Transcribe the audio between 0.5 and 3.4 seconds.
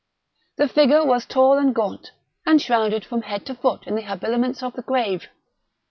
The figure was tall and gaunt, and shrouded from